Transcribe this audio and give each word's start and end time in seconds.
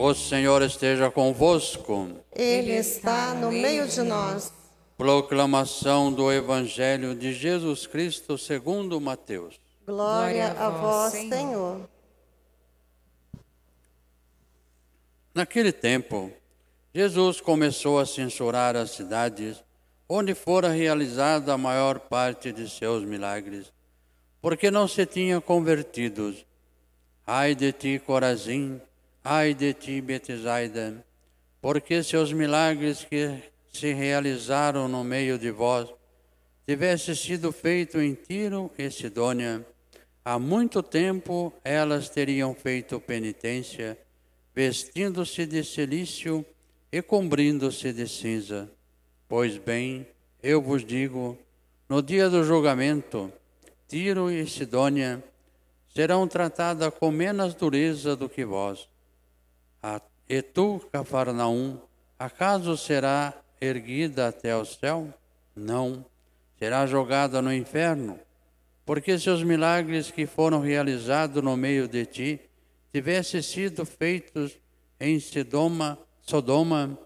O 0.00 0.14
Senhor 0.14 0.62
esteja 0.62 1.10
convosco. 1.10 2.08
Ele 2.30 2.70
está 2.70 3.34
no 3.34 3.50
meio 3.50 3.88
de 3.88 4.00
nós. 4.02 4.52
Proclamação 4.96 6.12
do 6.12 6.32
Evangelho 6.32 7.16
de 7.16 7.32
Jesus 7.32 7.84
Cristo 7.84 8.38
segundo 8.38 9.00
Mateus. 9.00 9.60
Glória 9.84 10.52
a 10.52 10.70
vós, 10.70 11.14
Senhor. 11.14 11.80
Naquele 15.34 15.72
tempo, 15.72 16.30
Jesus 16.94 17.40
começou 17.40 17.98
a 17.98 18.06
censurar 18.06 18.76
as 18.76 18.92
cidades 18.92 19.64
onde 20.08 20.32
fora 20.32 20.68
realizada 20.68 21.52
a 21.52 21.58
maior 21.58 21.98
parte 21.98 22.52
de 22.52 22.70
seus 22.70 23.02
milagres, 23.02 23.72
porque 24.40 24.70
não 24.70 24.86
se 24.86 25.04
tinha 25.04 25.40
convertidos. 25.40 26.46
Ai 27.26 27.52
de 27.56 27.72
ti, 27.72 27.98
Corazim, 28.06 28.80
ai 29.22 29.54
de 29.54 29.72
ti, 29.74 30.00
Betsaida, 30.00 31.04
porque 31.60 32.02
seus 32.02 32.32
milagres 32.32 33.04
que 33.04 33.42
se 33.72 33.92
realizaram 33.92 34.88
no 34.88 35.04
meio 35.04 35.38
de 35.38 35.50
vós 35.50 35.88
tivesse 36.66 37.16
sido 37.16 37.50
feito 37.50 38.00
em 38.00 38.14
Tiro 38.14 38.70
e 38.76 38.90
Sidônia, 38.90 39.64
há 40.24 40.38
muito 40.38 40.82
tempo 40.82 41.52
elas 41.64 42.08
teriam 42.08 42.54
feito 42.54 43.00
penitência, 43.00 43.96
vestindo-se 44.54 45.46
de 45.46 45.64
silício 45.64 46.44
e 46.92 47.00
cobrindo-se 47.00 47.92
de 47.92 48.06
cinza. 48.06 48.70
Pois 49.26 49.56
bem, 49.56 50.06
eu 50.42 50.60
vos 50.60 50.84
digo, 50.84 51.38
no 51.88 52.02
dia 52.02 52.28
do 52.28 52.44
julgamento, 52.44 53.32
Tiro 53.88 54.30
e 54.30 54.46
Sidônia 54.46 55.24
serão 55.94 56.28
tratadas 56.28 56.92
com 56.94 57.10
menos 57.10 57.54
dureza 57.54 58.14
do 58.14 58.28
que 58.28 58.44
vós. 58.44 58.88
E 60.28 60.42
tu, 60.42 60.80
Cafarnaum, 60.92 61.78
acaso 62.18 62.76
será 62.76 63.32
erguida 63.60 64.28
até 64.28 64.54
o 64.56 64.64
céu? 64.64 65.12
Não, 65.54 66.04
será 66.58 66.86
jogada 66.86 67.40
no 67.40 67.52
inferno, 67.52 68.18
porque 68.84 69.18
seus 69.18 69.42
milagres 69.42 70.10
que 70.10 70.26
foram 70.26 70.60
realizados 70.60 71.42
no 71.42 71.56
meio 71.56 71.88
de 71.88 72.04
ti 72.04 72.40
tivessem 72.92 73.42
sido 73.42 73.86
feitos 73.86 74.58
em 75.00 75.20
Sodoma, 75.20 75.98
Sodoma, 76.22 76.98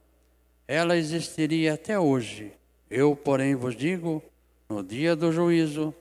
ela 0.67 0.97
existiria 0.97 1.75
até 1.75 1.99
hoje. 1.99 2.53
Eu, 2.91 3.15
porém, 3.15 3.55
vos 3.55 3.77
digo, 3.77 4.23
no 4.69 4.83
dia 4.83 5.15
do 5.15 5.31
juízo, 5.31 5.95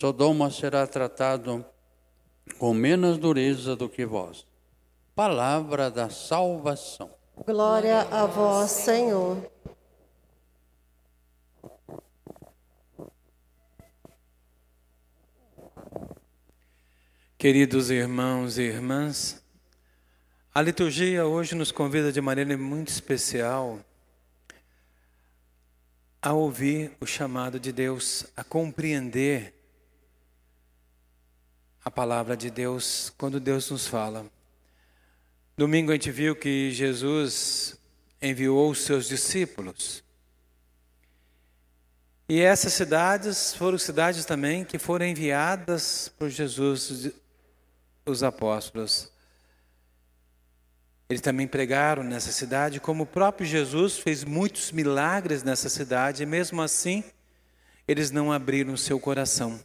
Sodoma 0.00 0.50
será 0.50 0.86
tratado 0.86 1.64
com 2.58 2.72
menos 2.72 3.18
dureza 3.18 3.76
do 3.76 3.88
que 3.88 4.06
vós. 4.06 4.47
Palavra 5.18 5.90
da 5.90 6.08
salvação. 6.08 7.10
Glória 7.44 8.02
a 8.02 8.24
vós, 8.24 8.70
Senhor. 8.70 9.50
Queridos 17.36 17.90
irmãos 17.90 18.58
e 18.58 18.62
irmãs, 18.62 19.42
a 20.54 20.62
liturgia 20.62 21.26
hoje 21.26 21.56
nos 21.56 21.72
convida 21.72 22.12
de 22.12 22.20
maneira 22.20 22.56
muito 22.56 22.90
especial 22.90 23.80
a 26.22 26.32
ouvir 26.32 26.96
o 27.00 27.06
chamado 27.06 27.58
de 27.58 27.72
Deus, 27.72 28.24
a 28.36 28.44
compreender 28.44 29.52
a 31.84 31.90
palavra 31.90 32.36
de 32.36 32.52
Deus 32.52 33.12
quando 33.18 33.40
Deus 33.40 33.68
nos 33.68 33.84
fala. 33.84 34.37
Domingo 35.58 35.90
a 35.90 35.94
gente 35.94 36.12
viu 36.12 36.36
que 36.36 36.70
Jesus 36.70 37.76
enviou 38.22 38.70
os 38.70 38.82
seus 38.82 39.08
discípulos. 39.08 40.04
E 42.28 42.40
essas 42.40 42.74
cidades 42.74 43.54
foram 43.54 43.76
cidades 43.76 44.24
também 44.24 44.64
que 44.64 44.78
foram 44.78 45.04
enviadas 45.04 46.12
por 46.16 46.30
Jesus, 46.30 47.10
os 48.06 48.22
apóstolos. 48.22 49.10
Eles 51.08 51.20
também 51.20 51.48
pregaram 51.48 52.04
nessa 52.04 52.30
cidade, 52.30 52.78
como 52.78 53.02
o 53.02 53.06
próprio 53.06 53.44
Jesus 53.44 53.98
fez 53.98 54.22
muitos 54.22 54.70
milagres 54.70 55.42
nessa 55.42 55.68
cidade, 55.68 56.22
e 56.22 56.26
mesmo 56.26 56.62
assim, 56.62 57.02
eles 57.88 58.12
não 58.12 58.30
abriram 58.30 58.76
seu 58.76 59.00
coração. 59.00 59.58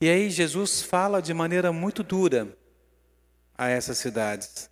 E 0.00 0.08
aí 0.10 0.28
Jesus 0.28 0.82
fala 0.82 1.22
de 1.22 1.32
maneira 1.32 1.72
muito 1.72 2.02
dura 2.02 2.60
a 3.56 3.68
essas 3.68 3.98
cidades. 3.98 4.70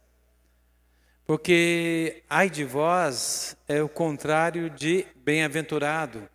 Porque 1.26 2.24
ai 2.28 2.50
de 2.50 2.64
vós 2.64 3.56
é 3.68 3.80
o 3.82 3.88
contrário 3.88 4.68
de 4.68 5.06
bem-aventurado. 5.14 6.28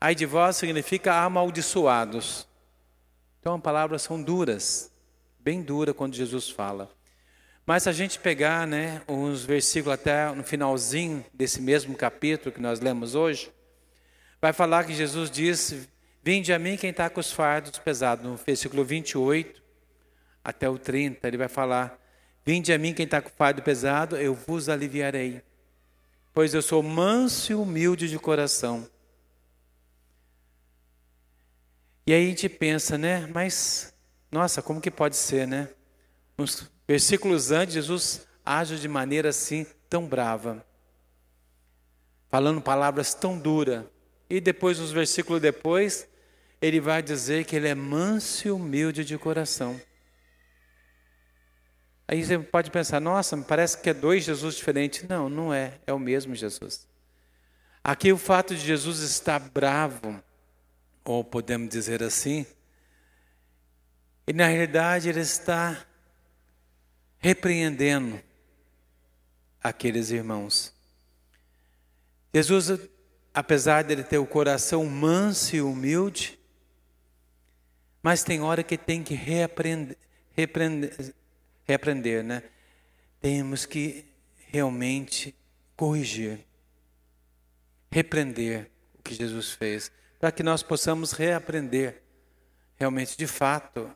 Ai 0.00 0.14
de 0.14 0.24
vós 0.24 0.56
significa 0.56 1.14
amaldiçoados. 1.22 2.48
Então, 3.40 3.56
as 3.56 3.60
palavras 3.60 4.02
são 4.02 4.22
duras, 4.22 4.90
bem 5.38 5.62
dura 5.62 5.92
quando 5.92 6.14
Jesus 6.14 6.48
fala. 6.48 6.90
Mas 7.66 7.82
se 7.82 7.90
a 7.90 7.92
gente 7.92 8.18
pegar 8.18 8.66
né, 8.66 9.02
uns 9.06 9.44
versículos 9.44 9.98
até 9.98 10.32
no 10.32 10.42
finalzinho 10.42 11.22
desse 11.34 11.60
mesmo 11.60 11.94
capítulo 11.94 12.50
que 12.50 12.62
nós 12.62 12.80
lemos 12.80 13.14
hoje, 13.14 13.52
vai 14.40 14.54
falar 14.54 14.84
que 14.84 14.94
Jesus 14.94 15.30
diz: 15.30 15.88
Vinde 16.22 16.52
a 16.54 16.58
mim 16.58 16.78
quem 16.78 16.88
está 16.88 17.10
com 17.10 17.20
os 17.20 17.30
fardos 17.30 17.78
pesados. 17.78 18.24
No 18.24 18.36
versículo 18.36 18.82
28 18.82 19.62
até 20.48 20.66
o 20.66 20.78
30, 20.78 21.28
ele 21.28 21.36
vai 21.36 21.46
falar: 21.46 22.00
Vinde 22.42 22.72
a 22.72 22.78
mim 22.78 22.94
quem 22.94 23.04
está 23.04 23.20
com 23.20 23.28
fardo 23.28 23.60
pesado, 23.60 24.16
eu 24.16 24.32
vos 24.32 24.70
aliviarei. 24.70 25.42
Pois 26.32 26.54
eu 26.54 26.62
sou 26.62 26.82
manso 26.82 27.52
e 27.52 27.54
humilde 27.54 28.08
de 28.08 28.18
coração. 28.18 28.88
E 32.06 32.14
aí 32.14 32.24
a 32.24 32.28
gente 32.30 32.48
pensa, 32.48 32.96
né? 32.96 33.26
Mas, 33.26 33.92
nossa, 34.32 34.62
como 34.62 34.80
que 34.80 34.90
pode 34.90 35.16
ser, 35.16 35.46
né? 35.46 35.68
Uns 36.38 36.70
versículos 36.86 37.50
antes, 37.50 37.74
Jesus 37.74 38.26
age 38.42 38.78
de 38.78 38.88
maneira 38.88 39.28
assim 39.28 39.66
tão 39.90 40.06
brava, 40.06 40.64
falando 42.30 42.62
palavras 42.62 43.12
tão 43.12 43.38
duras. 43.38 43.84
E 44.30 44.40
depois, 44.40 44.80
uns 44.80 44.92
versículos 44.92 45.42
depois, 45.42 46.08
ele 46.58 46.80
vai 46.80 47.02
dizer 47.02 47.44
que 47.44 47.54
ele 47.54 47.68
é 47.68 47.74
manso 47.74 48.48
e 48.48 48.50
humilde 48.50 49.04
de 49.04 49.18
coração. 49.18 49.78
Aí 52.10 52.24
você 52.24 52.38
pode 52.38 52.70
pensar, 52.70 53.00
nossa, 53.00 53.36
parece 53.36 53.76
que 53.76 53.90
é 53.90 53.94
dois 53.94 54.24
Jesus 54.24 54.54
diferentes. 54.54 55.06
Não, 55.06 55.28
não 55.28 55.52
é, 55.52 55.78
é 55.86 55.92
o 55.92 55.98
mesmo 55.98 56.34
Jesus. 56.34 56.88
Aqui 57.84 58.10
o 58.10 58.16
fato 58.16 58.54
de 58.54 58.64
Jesus 58.64 59.00
estar 59.00 59.38
bravo, 59.38 60.18
ou 61.04 61.22
podemos 61.22 61.68
dizer 61.68 62.02
assim, 62.02 62.46
e 64.26 64.32
na 64.32 64.46
realidade 64.46 65.08
ele 65.08 65.20
está 65.20 65.86
repreendendo 67.18 68.20
aqueles 69.62 70.10
irmãos. 70.10 70.72
Jesus, 72.32 72.78
apesar 73.34 73.84
de 73.84 73.92
ele 73.92 74.02
ter 74.02 74.18
o 74.18 74.26
coração 74.26 74.84
manso 74.86 75.56
e 75.56 75.60
humilde, 75.60 76.38
mas 78.02 78.22
tem 78.22 78.40
hora 78.40 78.62
que 78.62 78.78
tem 78.78 79.02
que 79.02 79.14
reaprender, 79.14 79.96
repreender, 80.32 81.14
reaprender, 81.68 82.24
né? 82.24 82.42
Temos 83.20 83.66
que 83.66 84.06
realmente 84.48 85.34
corrigir, 85.76 86.40
repreender 87.92 88.70
o 88.98 89.02
que 89.02 89.14
Jesus 89.14 89.52
fez, 89.52 89.92
para 90.18 90.32
que 90.32 90.42
nós 90.42 90.62
possamos 90.62 91.12
reaprender 91.12 92.02
realmente, 92.76 93.18
de 93.18 93.26
fato, 93.26 93.90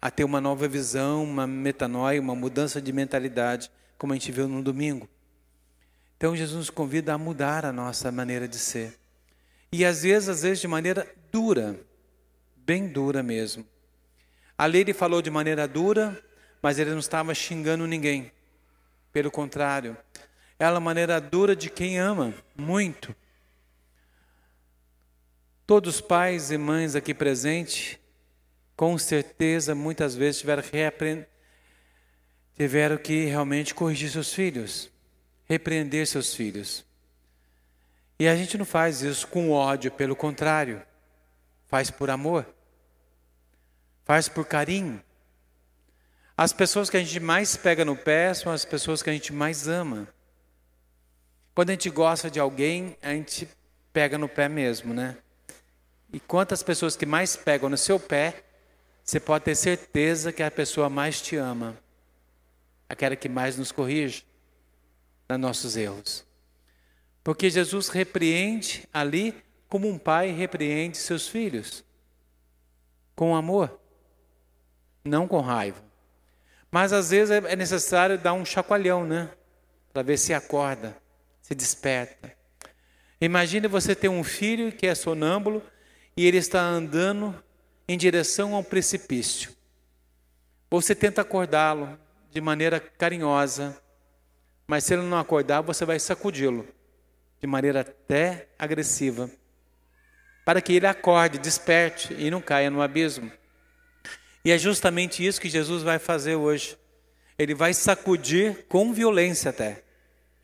a 0.00 0.10
ter 0.10 0.24
uma 0.24 0.40
nova 0.40 0.66
visão, 0.66 1.22
uma 1.22 1.46
metanoia, 1.46 2.20
uma 2.20 2.34
mudança 2.34 2.82
de 2.82 2.92
mentalidade, 2.92 3.70
como 3.96 4.12
a 4.12 4.16
gente 4.16 4.32
viu 4.32 4.48
no 4.48 4.62
domingo. 4.62 5.08
Então 6.16 6.34
Jesus 6.34 6.56
nos 6.56 6.70
convida 6.70 7.14
a 7.14 7.18
mudar 7.18 7.64
a 7.64 7.72
nossa 7.72 8.10
maneira 8.10 8.48
de 8.48 8.58
ser. 8.58 8.98
E 9.70 9.84
às 9.84 10.02
vezes, 10.02 10.28
às 10.28 10.42
vezes 10.42 10.60
de 10.60 10.68
maneira 10.68 11.06
dura, 11.30 11.78
bem 12.56 12.88
dura 12.88 13.22
mesmo. 13.22 13.64
Ali 14.58 14.78
ele 14.78 14.92
falou 14.92 15.22
de 15.22 15.30
maneira 15.30 15.66
dura, 15.68 16.20
mas 16.62 16.78
ele 16.78 16.92
não 16.92 17.00
estava 17.00 17.34
xingando 17.34 17.86
ninguém. 17.86 18.30
Pelo 19.12 19.30
contrário, 19.30 19.96
ela 20.58 20.76
é 20.76 20.78
a 20.78 20.80
maneira 20.80 21.20
dura 21.20 21.56
de 21.56 21.68
quem 21.68 21.98
ama 21.98 22.32
muito. 22.56 23.14
Todos 25.66 25.96
os 25.96 26.00
pais 26.00 26.52
e 26.52 26.56
mães 26.56 26.94
aqui 26.94 27.12
presentes 27.12 27.98
com 28.76 28.96
certeza 28.96 29.74
muitas 29.74 30.14
vezes 30.14 30.40
tiveram 30.40 30.62
que 30.62 31.26
tiveram 32.54 32.96
que 32.96 33.24
realmente 33.24 33.74
corrigir 33.74 34.10
seus 34.10 34.32
filhos, 34.32 34.90
repreender 35.46 36.06
seus 36.06 36.34
filhos. 36.34 36.84
E 38.18 38.28
a 38.28 38.36
gente 38.36 38.56
não 38.56 38.64
faz 38.64 39.02
isso 39.02 39.26
com 39.26 39.50
ódio, 39.50 39.90
pelo 39.90 40.14
contrário, 40.14 40.82
faz 41.66 41.90
por 41.90 42.08
amor, 42.10 42.46
faz 44.04 44.28
por 44.28 44.46
carinho. 44.46 45.02
As 46.36 46.52
pessoas 46.52 46.88
que 46.88 46.96
a 46.96 47.00
gente 47.00 47.20
mais 47.20 47.56
pega 47.56 47.84
no 47.84 47.96
pé 47.96 48.32
são 48.32 48.52
as 48.52 48.64
pessoas 48.64 49.02
que 49.02 49.10
a 49.10 49.12
gente 49.12 49.32
mais 49.32 49.68
ama. 49.68 50.08
Quando 51.54 51.70
a 51.70 51.72
gente 51.72 51.90
gosta 51.90 52.30
de 52.30 52.40
alguém, 52.40 52.96
a 53.02 53.10
gente 53.10 53.48
pega 53.92 54.16
no 54.16 54.28
pé 54.28 54.48
mesmo, 54.48 54.94
né? 54.94 55.16
E 56.12 56.18
quantas 56.18 56.62
pessoas 56.62 56.96
que 56.96 57.04
mais 57.04 57.36
pegam 57.36 57.68
no 57.68 57.76
seu 57.76 58.00
pé, 58.00 58.42
você 59.04 59.20
pode 59.20 59.44
ter 59.44 59.54
certeza 59.54 60.32
que 60.32 60.42
é 60.42 60.46
a 60.46 60.50
pessoa 60.50 60.88
mais 60.88 61.20
te 61.20 61.36
ama, 61.36 61.76
aquela 62.88 63.16
que 63.16 63.28
mais 63.28 63.56
nos 63.56 63.72
corrige 63.72 64.24
nos 65.28 65.38
nossos 65.38 65.76
erros. 65.76 66.24
Porque 67.22 67.50
Jesus 67.50 67.88
repreende 67.88 68.88
ali 68.92 69.34
como 69.68 69.88
um 69.88 69.98
pai 69.98 70.30
repreende 70.30 70.98
seus 70.98 71.28
filhos, 71.28 71.84
com 73.14 73.34
amor, 73.36 73.80
não 75.04 75.28
com 75.28 75.40
raiva. 75.40 75.91
Mas 76.72 76.90
às 76.90 77.10
vezes 77.10 77.30
é 77.30 77.54
necessário 77.54 78.18
dar 78.18 78.32
um 78.32 78.46
chacoalhão, 78.46 79.06
né? 79.06 79.28
Para 79.92 80.02
ver 80.02 80.16
se 80.16 80.32
acorda, 80.32 80.96
se 81.42 81.54
desperta. 81.54 82.32
Imagine 83.20 83.68
você 83.68 83.94
ter 83.94 84.08
um 84.08 84.24
filho 84.24 84.72
que 84.72 84.86
é 84.86 84.94
sonâmbulo 84.94 85.62
e 86.16 86.26
ele 86.26 86.38
está 86.38 86.62
andando 86.62 87.40
em 87.86 87.98
direção 87.98 88.54
a 88.54 88.58
um 88.58 88.64
precipício. 88.64 89.52
Você 90.70 90.94
tenta 90.94 91.20
acordá-lo 91.20 91.98
de 92.30 92.40
maneira 92.40 92.80
carinhosa, 92.80 93.78
mas 94.66 94.84
se 94.84 94.94
ele 94.94 95.02
não 95.02 95.18
acordar, 95.18 95.60
você 95.60 95.84
vai 95.84 95.98
sacudi-lo 95.98 96.66
de 97.38 97.46
maneira 97.46 97.82
até 97.82 98.48
agressiva, 98.58 99.28
para 100.42 100.62
que 100.62 100.72
ele 100.72 100.86
acorde, 100.86 101.38
desperte 101.38 102.14
e 102.14 102.30
não 102.30 102.40
caia 102.40 102.70
no 102.70 102.80
abismo. 102.80 103.30
E 104.44 104.50
é 104.50 104.58
justamente 104.58 105.24
isso 105.24 105.40
que 105.40 105.48
Jesus 105.48 105.82
vai 105.82 105.98
fazer 105.98 106.36
hoje. 106.36 106.76
Ele 107.38 107.54
vai 107.54 107.72
sacudir 107.72 108.66
com 108.68 108.92
violência 108.92 109.50
até 109.50 109.82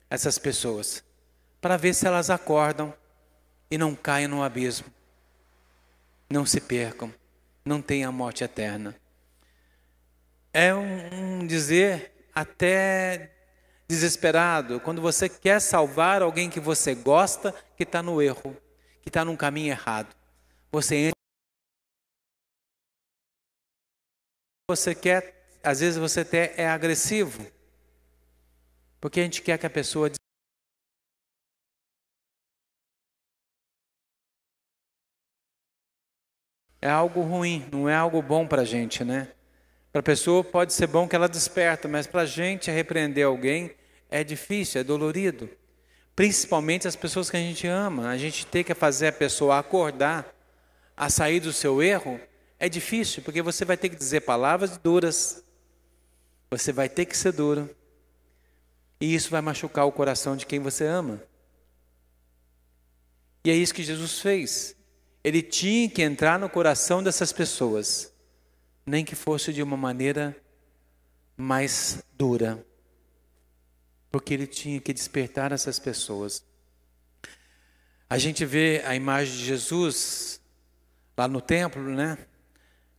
essas 0.09 0.39
pessoas 0.39 1.05
para 1.61 1.77
ver 1.77 1.95
se 1.95 2.07
elas 2.07 2.31
acordam 2.31 2.95
e 3.71 3.77
não 3.77 3.95
caem 3.95 4.29
no 4.29 4.43
abismo. 4.43 4.87
Não 6.31 6.47
se 6.47 6.61
percam, 6.61 7.13
não 7.65 7.83
tenham 7.83 8.09
a 8.09 8.13
morte 8.13 8.45
eterna. 8.45 8.95
É 10.53 10.75
um, 10.75 11.47
dizer 11.47 12.13
até 12.35 13.33
desesperado 13.89 14.81
quando 14.81 15.01
você 15.01 15.29
quer 15.29 15.61
salvar 15.61 16.23
alguém 16.23 16.51
que 16.51 16.61
você 16.61 16.95
gosta 16.95 17.55
que 17.77 17.83
está 17.83 18.03
no 18.03 18.21
erro, 18.21 18.57
que 19.03 19.09
está 19.09 19.25
num 19.25 19.37
caminho 19.37 19.71
errado. 19.71 20.15
Você 20.71 20.97
entra. 20.97 21.18
Você 24.71 24.95
quer, 24.95 25.35
às 25.65 25.81
vezes 25.81 25.97
você 25.97 26.21
até 26.21 26.53
é 26.59 26.69
agressivo, 26.69 27.47
porque 29.01 29.19
a 29.19 29.23
gente 29.23 29.41
quer 29.41 29.57
que 29.57 29.65
a 29.65 29.71
pessoa 29.71 30.11
é 36.83 36.91
algo 36.91 37.23
ruim, 37.23 37.67
não 37.73 37.89
é 37.89 37.95
algo 37.95 38.21
bom 38.21 38.47
para 38.47 38.61
a 38.61 38.65
gente, 38.67 39.03
né? 39.03 39.33
Para 39.91 40.01
a 40.01 40.03
pessoa 40.03 40.45
pode 40.45 40.75
ser 40.75 40.87
bom 40.87 41.09
que 41.09 41.17
ela 41.17 41.31
desperta, 41.31 41.89
mas 41.89 42.07
para 42.07 42.21
a 42.21 42.27
gente 42.27 42.71
repreender 42.71 43.25
alguém 43.25 43.75
é 44.11 44.23
difícil, 44.23 44.83
é 44.83 44.85
dolorido. 44.85 45.49
Principalmente 46.15 46.87
as 46.87 46.95
pessoas 46.95 47.31
que 47.31 47.39
a 47.39 47.41
gente 47.41 47.67
ama. 47.67 48.11
A 48.11 48.19
gente 48.19 48.45
ter 48.45 48.65
que 48.65 48.75
fazer 48.75 49.07
a 49.07 49.13
pessoa 49.13 49.59
acordar, 49.59 50.31
a 50.95 51.09
sair 51.09 51.41
do 51.41 51.55
seu 51.55 51.83
erro, 51.83 52.21
é 52.59 52.69
difícil, 52.69 53.23
porque 53.23 53.43
você 53.43 53.65
vai 53.65 53.77
ter 53.77 53.89
que 53.89 53.97
dizer 53.97 54.23
palavras 54.23 54.77
duras. 54.77 55.45
Você 56.51 56.73
vai 56.73 56.89
ter 56.89 57.05
que 57.05 57.17
ser 57.17 57.33
duro. 57.33 57.69
E 59.01 59.15
isso 59.15 59.31
vai 59.31 59.41
machucar 59.41 59.87
o 59.87 59.93
coração 59.93 60.37
de 60.37 60.47
quem 60.47 60.59
você 60.59 60.85
ama. 60.85 61.23
E 63.45 63.51
é 63.51 63.55
isso 63.55 63.75
que 63.75 63.83
Jesus 63.83 64.21
fez 64.21 64.77
ele 65.23 65.43
tinha 65.43 65.89
que 65.89 66.03
entrar 66.03 66.39
no 66.39 66.49
coração 66.49 67.03
dessas 67.03 67.33
pessoas, 67.33 68.13
nem 68.87 69.05
que 69.05 69.15
fosse 69.15 69.53
de 69.53 69.63
uma 69.63 69.77
maneira 69.77 70.37
mais 71.37 72.03
dura, 72.15 72.65
porque 74.11 74.33
ele 74.33 74.47
tinha 74.47 74.81
que 74.81 74.93
despertar 74.93 75.53
essas 75.53 75.79
pessoas. 75.79 76.45
A 78.09 78.17
gente 78.17 78.45
vê 78.45 78.83
a 78.87 78.95
imagem 78.95 79.37
de 79.37 79.45
Jesus 79.45 80.41
lá 81.17 81.29
no 81.29 81.41
templo, 81.41 81.83
né? 81.83 82.17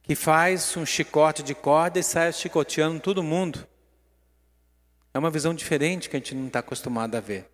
Que 0.10 0.16
faz 0.16 0.76
um 0.76 0.86
chicote 0.86 1.42
de 1.42 1.56
corda 1.56 2.00
e 2.00 2.04
sai 2.04 2.34
chicoteando 2.34 3.00
todo 3.00 3.24
mundo. 3.24 3.66
É 5.14 5.20
uma 5.20 5.30
visão 5.30 5.54
diferente 5.54 6.10
que 6.10 6.18
a 6.18 6.20
gente 6.20 6.36
não 6.36 6.48
está 6.48 6.60
acostumado 6.60 7.16
a 7.16 7.20
ver. 7.20 7.50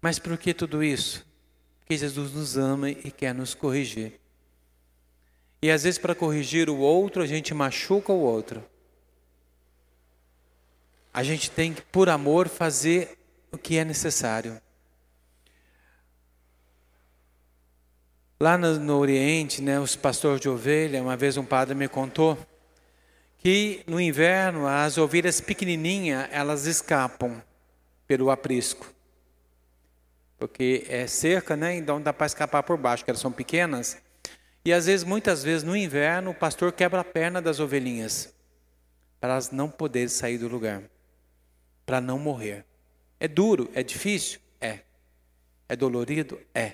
Mas 0.00 0.18
por 0.18 0.38
que 0.38 0.54
tudo 0.54 0.84
isso? 0.84 1.26
que 1.92 1.98
Jesus 1.98 2.32
nos 2.32 2.56
ama 2.56 2.90
e 2.90 3.10
quer 3.10 3.34
nos 3.34 3.54
corrigir. 3.54 4.18
E 5.60 5.70
às 5.70 5.84
vezes, 5.84 5.98
para 5.98 6.14
corrigir 6.14 6.68
o 6.68 6.78
outro, 6.78 7.22
a 7.22 7.26
gente 7.26 7.52
machuca 7.54 8.12
o 8.12 8.20
outro. 8.20 8.64
A 11.12 11.22
gente 11.22 11.50
tem 11.50 11.74
que, 11.74 11.82
por 11.82 12.08
amor, 12.08 12.48
fazer 12.48 13.18
o 13.52 13.58
que 13.58 13.76
é 13.76 13.84
necessário. 13.84 14.60
Lá 18.42 18.58
no, 18.58 18.76
no 18.80 18.98
Oriente, 18.98 19.62
né, 19.62 19.78
os 19.78 19.94
pastores 19.94 20.40
de 20.40 20.48
ovelha, 20.48 21.00
uma 21.00 21.16
vez 21.16 21.36
um 21.36 21.44
padre 21.44 21.76
me 21.76 21.86
contou 21.86 22.36
que 23.38 23.84
no 23.86 24.00
inverno 24.00 24.66
as 24.66 24.98
ovelhas 24.98 25.40
pequenininhas 25.40 26.28
elas 26.32 26.66
escapam 26.66 27.40
pelo 28.08 28.30
aprisco 28.30 28.92
porque 30.42 30.84
é 30.88 31.06
cerca, 31.06 31.56
né? 31.56 31.76
Então 31.76 32.02
dá 32.02 32.12
para 32.12 32.26
escapar 32.26 32.64
por 32.64 32.76
baixo, 32.76 33.04
que 33.04 33.10
elas 33.12 33.20
são 33.20 33.30
pequenas. 33.30 34.02
E 34.64 34.72
às 34.72 34.86
vezes, 34.86 35.04
muitas 35.04 35.44
vezes 35.44 35.62
no 35.62 35.76
inverno, 35.76 36.32
o 36.32 36.34
pastor 36.34 36.72
quebra 36.72 37.00
a 37.00 37.04
perna 37.04 37.40
das 37.40 37.60
ovelhinhas 37.60 38.34
para 39.20 39.34
elas 39.34 39.52
não 39.52 39.70
poderem 39.70 40.08
sair 40.08 40.38
do 40.38 40.48
lugar, 40.48 40.82
para 41.86 42.00
não 42.00 42.18
morrer. 42.18 42.64
É 43.20 43.28
duro, 43.28 43.70
é 43.72 43.84
difícil, 43.84 44.40
é. 44.60 44.80
É 45.68 45.76
dolorido, 45.76 46.40
é. 46.52 46.72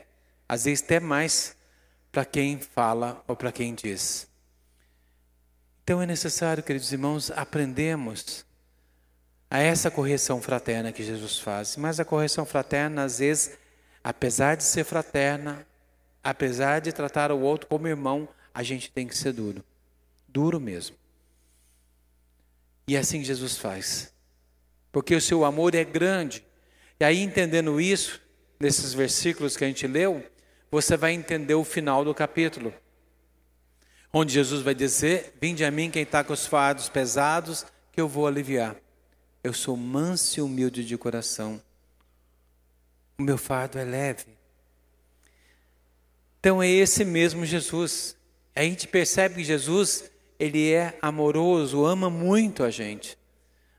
Às 0.48 0.64
vezes 0.64 0.82
até 0.82 0.98
mais 0.98 1.54
para 2.10 2.24
quem 2.24 2.58
fala 2.58 3.22
ou 3.26 3.36
para 3.36 3.52
quem 3.52 3.74
diz. 3.74 4.28
Então 5.82 6.02
é 6.02 6.06
necessário, 6.06 6.62
queridos 6.62 6.92
irmãos, 6.92 7.30
aprendemos 7.30 8.44
a 9.50 9.58
essa 9.58 9.90
correção 9.90 10.40
fraterna 10.40 10.92
que 10.92 11.02
Jesus 11.02 11.38
faz. 11.38 11.76
Mas 11.76 11.98
a 11.98 12.04
correção 12.04 12.44
fraterna, 12.44 13.04
às 13.04 13.18
vezes, 13.18 13.58
apesar 14.04 14.56
de 14.56 14.64
ser 14.64 14.84
fraterna, 14.84 15.66
apesar 16.22 16.80
de 16.80 16.92
tratar 16.92 17.32
o 17.32 17.40
outro 17.40 17.68
como 17.68 17.88
irmão, 17.88 18.28
a 18.52 18.62
gente 18.62 18.90
tem 18.90 19.06
que 19.06 19.16
ser 19.16 19.32
duro. 19.32 19.64
Duro 20.28 20.60
mesmo. 20.60 20.96
E 22.86 22.96
é 22.96 22.98
assim 22.98 23.24
Jesus 23.24 23.56
faz. 23.56 24.12
Porque 24.92 25.14
o 25.14 25.20
seu 25.20 25.44
amor 25.44 25.74
é 25.74 25.84
grande. 25.84 26.44
E 27.00 27.04
aí, 27.04 27.22
entendendo 27.22 27.80
isso, 27.80 28.20
nesses 28.58 28.92
versículos 28.92 29.56
que 29.56 29.64
a 29.64 29.68
gente 29.68 29.86
leu, 29.86 30.24
você 30.70 30.96
vai 30.96 31.12
entender 31.12 31.54
o 31.54 31.64
final 31.64 32.04
do 32.04 32.14
capítulo. 32.14 32.72
Onde 34.12 34.32
Jesus 34.32 34.62
vai 34.62 34.74
dizer: 34.74 35.34
Vinde 35.40 35.64
a 35.64 35.70
mim 35.70 35.90
quem 35.90 36.02
está 36.02 36.22
com 36.22 36.32
os 36.32 36.46
fardos 36.46 36.88
pesados, 36.88 37.64
que 37.92 38.00
eu 38.00 38.08
vou 38.08 38.26
aliviar. 38.26 38.76
Eu 39.42 39.52
sou 39.52 39.76
manso 39.76 40.38
e 40.38 40.42
humilde 40.42 40.84
de 40.84 40.96
coração. 40.96 41.62
O 43.18 43.22
meu 43.22 43.38
fardo 43.38 43.78
é 43.78 43.84
leve. 43.84 44.26
Então 46.40 46.62
é 46.62 46.68
esse 46.68 47.04
mesmo 47.04 47.44
Jesus. 47.44 48.16
A 48.54 48.62
gente 48.62 48.86
percebe 48.88 49.36
que 49.36 49.44
Jesus, 49.44 50.10
ele 50.38 50.72
é 50.72 50.98
amoroso, 51.00 51.84
ama 51.84 52.08
muito 52.10 52.62
a 52.62 52.70
gente. 52.70 53.18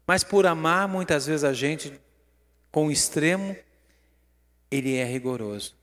Mas 0.05 0.23
por 0.23 0.45
amar 0.45 0.87
muitas 0.87 1.25
vezes 1.25 1.43
a 1.43 1.53
gente 1.53 1.99
com 2.71 2.91
extremo, 2.91 3.55
ele 4.69 4.95
é 4.95 5.05
rigoroso. 5.05 5.78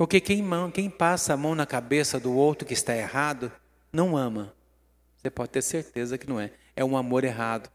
Porque 0.00 0.18
quem, 0.18 0.42
quem 0.72 0.88
passa 0.88 1.34
a 1.34 1.36
mão 1.36 1.54
na 1.54 1.66
cabeça 1.66 2.18
do 2.18 2.34
outro 2.34 2.66
que 2.66 2.72
está 2.72 2.96
errado, 2.96 3.52
não 3.92 4.16
ama. 4.16 4.54
Você 5.14 5.28
pode 5.28 5.50
ter 5.50 5.60
certeza 5.60 6.16
que 6.16 6.26
não 6.26 6.40
é. 6.40 6.52
É 6.74 6.82
um 6.82 6.96
amor 6.96 7.22
errado. 7.22 7.70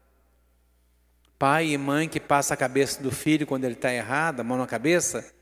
Pai 1.38 1.68
e 1.68 1.78
mãe 1.78 2.08
que 2.08 2.18
passa 2.18 2.54
a 2.54 2.56
cabeça 2.56 3.00
do 3.00 3.12
filho 3.12 3.46
quando 3.46 3.62
ele 3.62 3.74
está 3.74 3.94
errado, 3.94 4.40
a 4.40 4.42
mão 4.42 4.58
na 4.58 4.66
cabeça, 4.66 5.32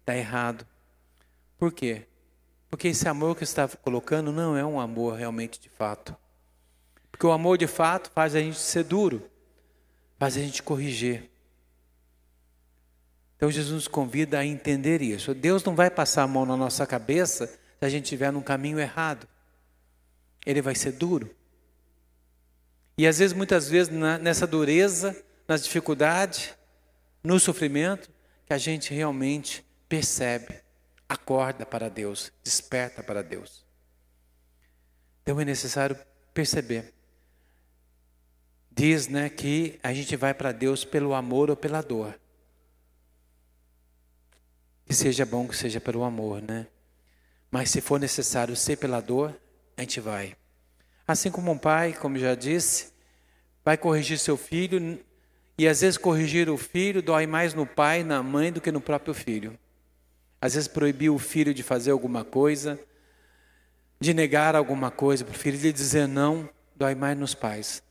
está 0.00 0.16
errado. 0.16 0.66
Por 1.58 1.70
quê? 1.70 2.06
Porque 2.70 2.88
esse 2.88 3.06
amor 3.06 3.36
que 3.36 3.44
está 3.44 3.68
colocando 3.68 4.32
não 4.32 4.56
é 4.56 4.64
um 4.64 4.80
amor 4.80 5.18
realmente 5.18 5.60
de 5.60 5.68
fato. 5.68 6.16
Porque 7.10 7.26
o 7.26 7.32
amor 7.32 7.58
de 7.58 7.66
fato 7.66 8.10
faz 8.10 8.34
a 8.34 8.40
gente 8.40 8.56
ser 8.56 8.84
duro, 8.84 9.30
faz 10.18 10.38
a 10.38 10.40
gente 10.40 10.62
corrigir. 10.62 11.30
Então 13.42 13.50
Jesus 13.50 13.72
nos 13.72 13.88
convida 13.88 14.38
a 14.38 14.46
entender 14.46 15.02
isso. 15.02 15.34
Deus 15.34 15.64
não 15.64 15.74
vai 15.74 15.90
passar 15.90 16.22
a 16.22 16.28
mão 16.28 16.46
na 16.46 16.56
nossa 16.56 16.86
cabeça 16.86 17.48
se 17.48 17.84
a 17.84 17.88
gente 17.88 18.04
estiver 18.04 18.30
num 18.30 18.40
caminho 18.40 18.78
errado. 18.78 19.26
Ele 20.46 20.62
vai 20.62 20.76
ser 20.76 20.92
duro. 20.92 21.28
E 22.96 23.04
às 23.04 23.18
vezes, 23.18 23.36
muitas 23.36 23.68
vezes, 23.68 23.92
na, 23.92 24.16
nessa 24.16 24.46
dureza, 24.46 25.20
nas 25.48 25.64
dificuldades, 25.64 26.54
no 27.20 27.36
sofrimento, 27.40 28.08
que 28.46 28.52
a 28.52 28.58
gente 28.58 28.94
realmente 28.94 29.66
percebe, 29.88 30.60
acorda 31.08 31.66
para 31.66 31.90
Deus, 31.90 32.30
desperta 32.44 33.02
para 33.02 33.24
Deus. 33.24 33.66
Então 35.20 35.40
é 35.40 35.44
necessário 35.44 35.98
perceber. 36.32 36.94
Diz, 38.70 39.08
né, 39.08 39.28
que 39.28 39.80
a 39.82 39.92
gente 39.92 40.14
vai 40.14 40.32
para 40.32 40.52
Deus 40.52 40.84
pelo 40.84 41.12
amor 41.12 41.50
ou 41.50 41.56
pela 41.56 41.80
dor. 41.82 42.21
Que 44.92 44.96
seja 44.96 45.24
bom 45.24 45.48
que 45.48 45.56
seja 45.56 45.80
pelo 45.80 46.04
amor, 46.04 46.42
né? 46.42 46.66
Mas 47.50 47.70
se 47.70 47.80
for 47.80 47.98
necessário 47.98 48.54
ser 48.54 48.76
pela 48.76 49.00
dor, 49.00 49.34
a 49.74 49.80
gente 49.80 49.98
vai. 50.00 50.36
Assim 51.08 51.30
como 51.30 51.50
um 51.50 51.56
pai, 51.56 51.94
como 51.94 52.18
já 52.18 52.34
disse, 52.34 52.92
vai 53.64 53.78
corrigir 53.78 54.18
seu 54.18 54.36
filho, 54.36 55.02
e 55.56 55.66
às 55.66 55.80
vezes 55.80 55.96
corrigir 55.96 56.50
o 56.50 56.58
filho 56.58 57.00
dói 57.00 57.26
mais 57.26 57.54
no 57.54 57.64
pai, 57.64 58.04
na 58.04 58.22
mãe, 58.22 58.52
do 58.52 58.60
que 58.60 58.70
no 58.70 58.82
próprio 58.82 59.14
filho. 59.14 59.58
Às 60.38 60.56
vezes 60.56 60.68
proibir 60.68 61.08
o 61.08 61.18
filho 61.18 61.54
de 61.54 61.62
fazer 61.62 61.90
alguma 61.90 62.22
coisa, 62.22 62.78
de 63.98 64.12
negar 64.12 64.54
alguma 64.54 64.90
coisa 64.90 65.24
para 65.24 65.34
o 65.34 65.38
filho, 65.38 65.56
de 65.56 65.72
dizer 65.72 66.06
não, 66.06 66.46
dói 66.76 66.94
mais 66.94 67.16
nos 67.16 67.34
pais. 67.34 67.82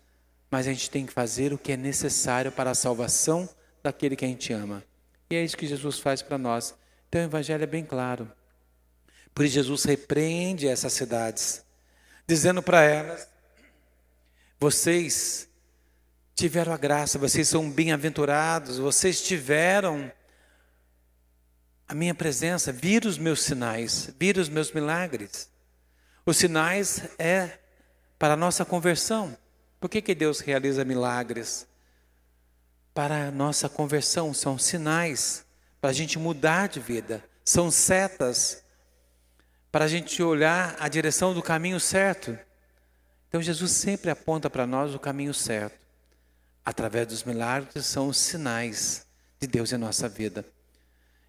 Mas 0.52 0.68
a 0.68 0.72
gente 0.72 0.92
tem 0.92 1.08
que 1.08 1.14
fazer 1.14 1.52
o 1.52 1.58
que 1.58 1.72
é 1.72 1.78
necessário 1.78 2.52
para 2.52 2.70
a 2.70 2.76
salvação 2.76 3.50
daquele 3.82 4.16
que 4.16 4.24
a 4.24 4.28
gente 4.28 4.54
ama. 4.54 4.84
E 5.32 5.36
é 5.36 5.44
isso 5.44 5.58
que 5.58 5.66
Jesus 5.66 5.98
faz 5.98 6.22
para 6.22 6.38
nós. 6.38 6.80
Então 7.12 7.20
o 7.20 7.26
Evangelho 7.26 7.62
é 7.62 7.68
bem 7.68 7.84
claro. 7.84 8.32
Por 9.36 9.44
isso 9.44 9.56
Jesus 9.56 9.84
repreende 9.84 10.66
essas 10.66 10.94
cidades, 10.94 11.62
dizendo 12.26 12.64
para 12.64 12.84
elas: 12.84 13.28
vocês 14.58 15.50
tiveram 16.34 16.72
a 16.72 16.78
graça, 16.78 17.20
vocês 17.20 17.50
são 17.50 17.70
bem-aventurados, 17.70 18.78
vocês 18.78 19.22
tiveram 19.22 20.10
a 21.86 21.94
minha 21.94 22.16
presença, 22.16 22.72
viram 22.72 23.10
os 23.10 23.18
meus 23.18 23.42
sinais, 23.42 24.10
viram 24.18 24.42
os 24.42 24.48
meus 24.48 24.72
milagres. 24.72 25.50
Os 26.26 26.38
sinais 26.38 27.10
é 27.20 27.60
para 28.18 28.36
a 28.36 28.38
nossa 28.38 28.64
conversão. 28.64 29.38
Por 29.82 29.90
que, 29.90 30.02
que 30.02 30.16
Deus 30.16 30.40
realiza 30.40 30.86
milagres? 30.86 31.68
Para 32.94 33.28
a 33.28 33.32
nossa 33.32 33.68
conversão, 33.68 34.34
são 34.34 34.58
sinais 34.58 35.46
para 35.82 35.90
a 35.90 35.94
gente 35.94 36.20
mudar 36.20 36.70
de 36.70 36.80
vida, 36.80 37.24
são 37.44 37.72
setas 37.72 38.64
para 39.72 39.86
a 39.86 39.88
gente 39.88 40.22
olhar 40.22 40.76
a 40.80 40.88
direção 40.88 41.34
do 41.34 41.42
caminho 41.42 41.80
certo. 41.80 42.38
Então 43.28 43.42
Jesus 43.42 43.72
sempre 43.72 44.12
aponta 44.12 44.50
para 44.50 44.68
nós 44.68 44.94
o 44.94 45.00
caminho 45.00 45.34
certo. 45.34 45.80
Através 46.64 47.08
dos 47.08 47.24
milagres 47.24 47.86
são 47.88 48.08
os 48.08 48.18
sinais 48.18 49.08
de 49.40 49.48
Deus 49.48 49.74
em 49.74 49.78
nossa 49.78 50.08
vida. 50.08 50.46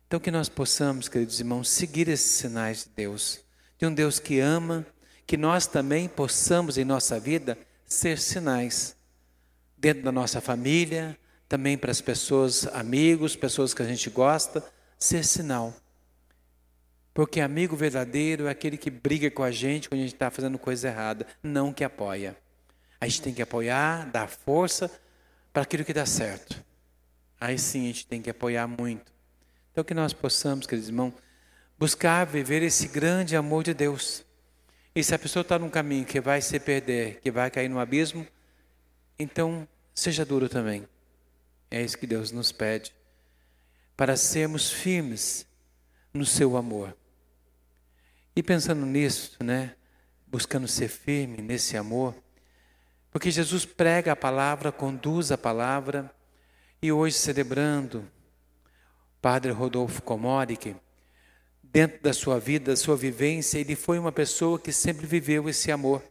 Então 0.06 0.20
que 0.20 0.30
nós 0.30 0.50
possamos, 0.50 1.08
queridos 1.08 1.40
irmãos, 1.40 1.70
seguir 1.70 2.08
esses 2.08 2.32
sinais 2.32 2.84
de 2.84 2.90
Deus, 2.90 3.40
de 3.78 3.86
um 3.86 3.94
Deus 3.94 4.18
que 4.18 4.38
ama, 4.40 4.84
que 5.26 5.38
nós 5.38 5.66
também 5.66 6.06
possamos 6.06 6.76
em 6.76 6.84
nossa 6.84 7.18
vida 7.18 7.56
ser 7.86 8.18
sinais 8.18 8.94
dentro 9.78 10.02
da 10.02 10.12
nossa 10.12 10.40
família, 10.40 11.18
também 11.52 11.76
para 11.76 11.90
as 11.90 12.00
pessoas, 12.00 12.66
amigos, 12.68 13.36
pessoas 13.36 13.74
que 13.74 13.82
a 13.82 13.84
gente 13.84 14.08
gosta, 14.08 14.64
ser 14.98 15.22
sinal. 15.22 15.74
Porque 17.12 17.42
amigo 17.42 17.76
verdadeiro 17.76 18.46
é 18.46 18.50
aquele 18.50 18.78
que 18.78 18.88
briga 18.88 19.30
com 19.30 19.42
a 19.42 19.50
gente 19.50 19.86
quando 19.86 19.98
a 20.00 20.04
gente 20.04 20.14
está 20.14 20.30
fazendo 20.30 20.58
coisa 20.58 20.88
errada, 20.88 21.26
não 21.42 21.70
que 21.70 21.84
apoia. 21.84 22.34
A 22.98 23.06
gente 23.06 23.20
tem 23.20 23.34
que 23.34 23.42
apoiar, 23.42 24.10
dar 24.10 24.28
força 24.28 24.90
para 25.52 25.62
aquilo 25.62 25.84
que 25.84 25.92
dá 25.92 26.06
certo. 26.06 26.64
Aí 27.38 27.58
sim 27.58 27.82
a 27.82 27.88
gente 27.88 28.06
tem 28.06 28.22
que 28.22 28.30
apoiar 28.30 28.66
muito. 28.66 29.12
Então 29.72 29.84
que 29.84 29.92
nós 29.92 30.14
possamos, 30.14 30.66
queridos 30.66 30.88
irmãos, 30.88 31.12
buscar 31.78 32.24
viver 32.24 32.62
esse 32.62 32.88
grande 32.88 33.36
amor 33.36 33.62
de 33.62 33.74
Deus. 33.74 34.24
E 34.94 35.04
se 35.04 35.14
a 35.14 35.18
pessoa 35.18 35.42
está 35.42 35.58
num 35.58 35.68
caminho 35.68 36.06
que 36.06 36.18
vai 36.18 36.40
se 36.40 36.58
perder, 36.58 37.20
que 37.20 37.30
vai 37.30 37.50
cair 37.50 37.68
no 37.68 37.78
abismo, 37.78 38.26
então 39.18 39.68
seja 39.94 40.24
duro 40.24 40.48
também. 40.48 40.88
É 41.72 41.80
isso 41.80 41.96
que 41.96 42.06
Deus 42.06 42.30
nos 42.30 42.52
pede. 42.52 42.94
Para 43.96 44.14
sermos 44.14 44.70
firmes 44.70 45.46
no 46.12 46.26
seu 46.26 46.58
amor. 46.58 46.94
E 48.36 48.42
pensando 48.42 48.84
nisso, 48.84 49.42
né, 49.42 49.74
buscando 50.26 50.68
ser 50.68 50.88
firme 50.88 51.38
nesse 51.38 51.74
amor, 51.78 52.14
porque 53.10 53.30
Jesus 53.30 53.64
prega 53.64 54.12
a 54.12 54.16
palavra, 54.16 54.70
conduz 54.70 55.32
a 55.32 55.38
palavra, 55.38 56.14
e 56.82 56.92
hoje 56.92 57.16
celebrando 57.16 58.06
Padre 59.20 59.50
Rodolfo 59.52 60.02
Komoric, 60.02 60.76
dentro 61.62 62.02
da 62.02 62.12
sua 62.12 62.38
vida, 62.38 62.72
da 62.72 62.76
sua 62.76 62.96
vivência, 62.96 63.58
ele 63.58 63.76
foi 63.76 63.98
uma 63.98 64.12
pessoa 64.12 64.58
que 64.58 64.72
sempre 64.72 65.06
viveu 65.06 65.48
esse 65.48 65.72
amor 65.72 66.02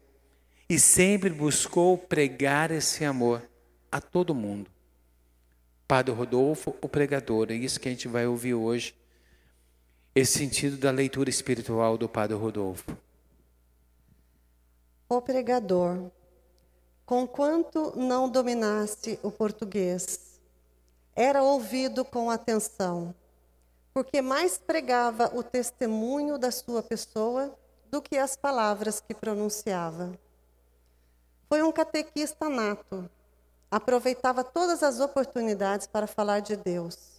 e 0.67 0.79
sempre 0.79 1.29
buscou 1.29 1.99
pregar 1.99 2.71
esse 2.71 3.05
amor 3.05 3.47
a 3.91 4.01
todo 4.01 4.33
mundo. 4.33 4.71
Padre 5.91 6.15
Rodolfo, 6.15 6.74
o 6.81 6.88
pregador, 6.88 7.48
é 7.50 7.53
isso 7.53 7.77
que 7.77 7.89
a 7.89 7.91
gente 7.91 8.07
vai 8.07 8.25
ouvir 8.25 8.53
hoje 8.53 8.95
esse 10.15 10.39
sentido 10.39 10.77
da 10.77 10.89
leitura 10.89 11.29
espiritual 11.29 11.98
do 11.98 12.07
Padre 12.07 12.38
Rodolfo. 12.38 12.98
O 15.10 15.21
pregador, 15.21 16.10
conquanto 17.05 17.91
não 17.98 18.29
dominasse 18.29 19.19
o 19.21 19.29
português, 19.29 20.39
era 21.13 21.43
ouvido 21.43 22.05
com 22.05 22.29
atenção, 22.29 23.13
porque 23.93 24.21
mais 24.21 24.57
pregava 24.57 25.29
o 25.36 25.43
testemunho 25.43 26.38
da 26.38 26.51
sua 26.51 26.81
pessoa 26.81 27.53
do 27.89 28.01
que 28.01 28.17
as 28.17 28.38
palavras 28.38 29.01
que 29.01 29.13
pronunciava. 29.13 30.17
Foi 31.50 31.62
um 31.62 31.71
catequista 31.74 32.48
nato, 32.48 33.10
aproveitava 33.71 34.43
todas 34.43 34.83
as 34.83 34.99
oportunidades 34.99 35.87
para 35.87 36.05
falar 36.05 36.41
de 36.41 36.55
Deus 36.57 37.11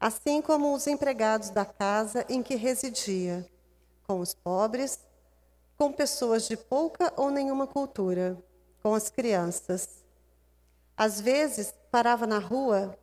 assim 0.00 0.40
como 0.40 0.74
os 0.74 0.86
empregados 0.86 1.50
da 1.50 1.66
casa 1.66 2.24
em 2.26 2.42
que 2.42 2.54
residia, 2.54 3.46
com 4.06 4.20
os 4.20 4.32
pobres, 4.32 4.98
com 5.76 5.92
pessoas 5.92 6.48
de 6.48 6.56
pouca 6.56 7.12
ou 7.16 7.30
nenhuma 7.30 7.66
cultura, 7.66 8.36
com 8.82 8.94
as 8.94 9.10
crianças. 9.10 10.02
Às 10.96 11.20
vezes, 11.20 11.74
parava 11.90 12.26
na 12.26 12.38
rua 12.38 12.96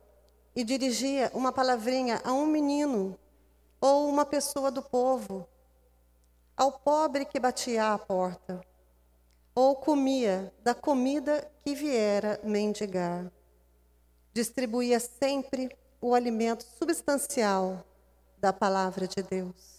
e 0.56 0.64
dirigia 0.64 1.30
uma 1.32 1.52
palavrinha 1.52 2.20
a 2.24 2.32
um 2.32 2.46
menino 2.46 3.16
ou 3.80 4.08
uma 4.08 4.26
pessoa 4.26 4.72
do 4.72 4.82
povo, 4.82 5.46
ao 6.56 6.72
pobre 6.72 7.24
que 7.24 7.38
batia 7.38 7.92
à 7.92 7.98
porta, 7.98 8.60
ou 9.58 9.74
comia 9.74 10.54
da 10.62 10.72
comida 10.72 11.50
que 11.64 11.74
viera 11.74 12.38
mendigar. 12.44 13.28
Distribuía 14.32 15.00
sempre 15.00 15.76
o 16.00 16.14
alimento 16.14 16.62
substancial 16.62 17.84
da 18.38 18.52
palavra 18.52 19.08
de 19.08 19.20
Deus. 19.20 19.77